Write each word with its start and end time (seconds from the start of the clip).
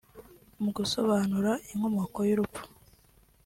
Mu 0.61 0.69
gusobanura 0.77 1.51
inkomoko 1.71 2.19
y’urupfu 2.29 2.63